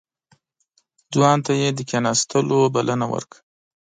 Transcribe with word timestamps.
ځوان 1.13 1.37
ته 1.45 1.51
يې 1.61 1.69
د 1.77 1.79
کېناستو 1.89 2.59
بلنه 2.75 3.05
ورکړه. 3.13 3.41